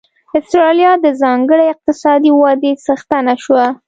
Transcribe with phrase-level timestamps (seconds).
[0.37, 3.65] اسټرالیا د ځانګړې اقتصادي ودې څښتنه شوه.